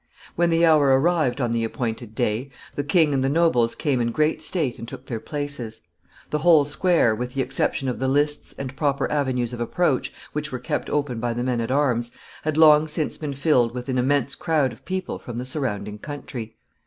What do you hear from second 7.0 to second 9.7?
with the exception of the lists and proper avenues of